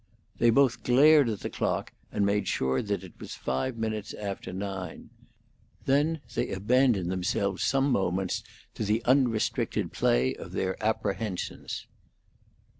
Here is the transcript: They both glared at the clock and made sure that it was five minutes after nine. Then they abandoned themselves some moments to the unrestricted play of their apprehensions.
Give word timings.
They 0.39 0.49
both 0.49 0.81
glared 0.81 1.29
at 1.29 1.41
the 1.41 1.49
clock 1.51 1.93
and 2.11 2.25
made 2.25 2.47
sure 2.47 2.81
that 2.81 3.03
it 3.03 3.19
was 3.19 3.35
five 3.35 3.77
minutes 3.77 4.15
after 4.15 4.51
nine. 4.51 5.11
Then 5.85 6.21
they 6.33 6.49
abandoned 6.49 7.11
themselves 7.11 7.61
some 7.61 7.91
moments 7.91 8.41
to 8.73 8.83
the 8.83 9.05
unrestricted 9.05 9.93
play 9.93 10.33
of 10.33 10.53
their 10.53 10.75
apprehensions. 10.83 11.85